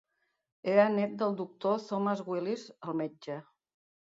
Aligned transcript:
Era 0.71 0.87
nét 0.87 1.13
del 1.19 1.35
doctor 1.41 1.83
Thomas 1.91 2.25
Willis, 2.33 2.65
el 2.91 2.99
metge. 3.05 3.39